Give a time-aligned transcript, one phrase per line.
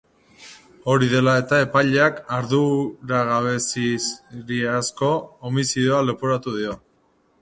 [0.93, 5.11] Hori dela eta, epaileak arduragabekeriazko
[5.51, 6.75] homizidioa leporatuko dio.